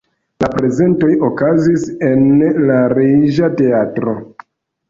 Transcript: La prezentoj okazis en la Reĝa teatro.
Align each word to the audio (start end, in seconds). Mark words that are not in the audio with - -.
La 0.43 0.47
prezentoj 0.53 1.09
okazis 1.27 1.85
en 2.09 2.25
la 2.71 2.81
Reĝa 2.97 3.51
teatro. 3.63 4.19